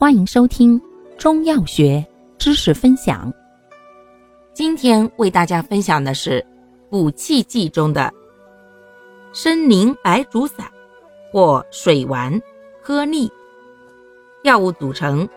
[0.00, 0.80] 欢迎收听
[1.18, 2.06] 中药学
[2.38, 3.32] 知识分享。
[4.52, 6.46] 今天为大家分享的是
[6.88, 8.08] 补气剂中的
[9.32, 10.64] 参苓白术散
[11.32, 12.40] 或水丸
[12.80, 13.28] 颗粒。
[14.44, 15.28] 药物组成：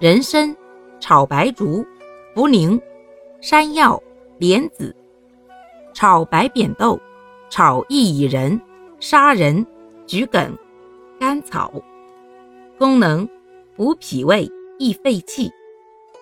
[0.00, 0.56] 人参、
[0.98, 1.86] 炒白术、
[2.34, 2.80] 茯苓、
[3.40, 4.02] 山药、
[4.38, 4.92] 莲子、
[5.94, 6.98] 炒白扁豆、
[7.48, 8.60] 炒薏苡仁、
[8.98, 9.64] 砂仁、
[10.04, 10.58] 桔梗、
[11.20, 11.72] 甘草。
[12.76, 13.24] 功能。
[13.80, 14.46] 补脾胃、
[14.78, 15.50] 益肺气，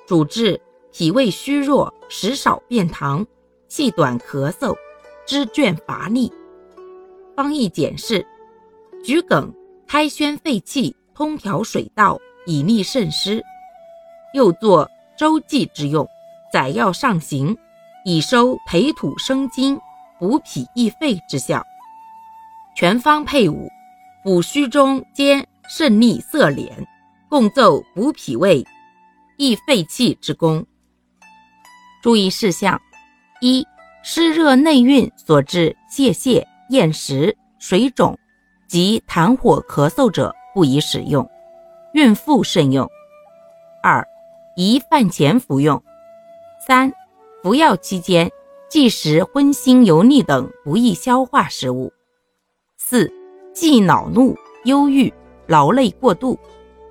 [0.06, 0.60] 主治
[0.92, 3.26] 脾胃虚弱、食少便溏、
[3.66, 4.76] 气短咳嗽、
[5.26, 6.32] 肢倦乏力。
[7.34, 8.24] 方义简释：
[9.02, 9.52] 桔梗
[9.88, 12.16] 开宣肺气，通调水道，
[12.46, 13.42] 以利渗湿，
[14.34, 14.88] 又作
[15.18, 16.06] 周济之用。
[16.52, 17.58] 载药上行，
[18.04, 19.76] 以收培土生金、
[20.20, 21.60] 补脾益肺之效。
[22.76, 23.68] 全方配伍，
[24.22, 26.70] 补虚中兼肾利色敛。
[27.28, 28.64] 共奏补脾胃、
[29.36, 30.64] 益肺气之功。
[32.02, 32.80] 注意事项：
[33.42, 33.66] 一、
[34.02, 38.18] 湿热内蕴所致泄泻、厌食、水肿
[38.66, 41.28] 及痰火咳嗽者不宜使用，
[41.92, 42.88] 孕妇慎用。
[43.82, 44.06] 二、
[44.56, 45.82] 宜饭前服用。
[46.66, 46.90] 三、
[47.42, 48.30] 服药期间
[48.70, 51.92] 忌食荤腥油腻等不易消化食物。
[52.78, 53.12] 四、
[53.52, 55.12] 忌恼怒、忧郁、
[55.46, 56.38] 劳累过度。